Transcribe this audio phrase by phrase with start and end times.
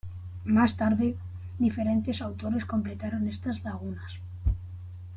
[0.45, 1.15] Más tarde,
[1.59, 4.13] diferentes autores completaron estas lagunas.